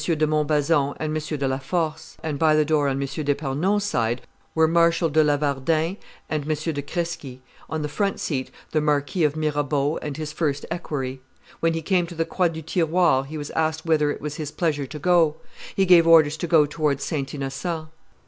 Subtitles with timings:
[0.03, 1.37] de Montbazon and M.
[1.37, 3.07] de la Force; and by the door on M.
[3.07, 4.23] d'Epernon's side
[4.55, 5.95] were Marshal de Lavardin
[6.27, 6.73] and M.
[6.73, 7.37] de Crsqui;
[7.69, 11.21] on the front seat the Marquis of Mirabeau and the first equerry.
[11.59, 14.49] When he came to the Croix du Tiroir he was asked whither it was his
[14.49, 15.35] pleasure to go;
[15.75, 17.31] he gave orders to go towards St.
[17.35, 17.87] Innocent.